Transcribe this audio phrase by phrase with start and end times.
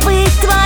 [0.00, 0.57] забыть твою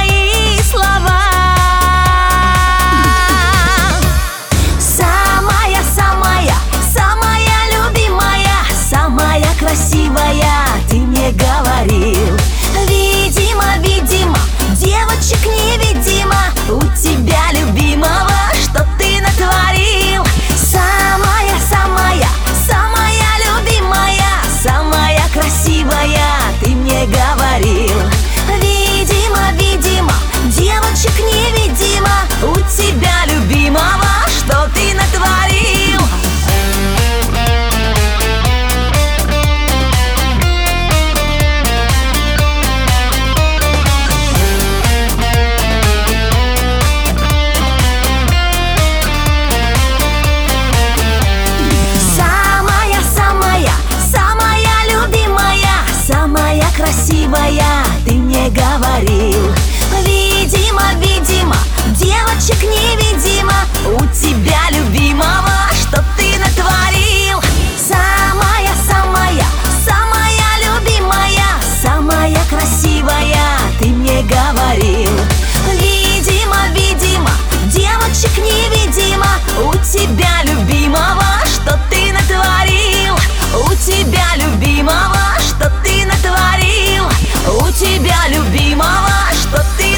[88.33, 89.92] любимого, что ты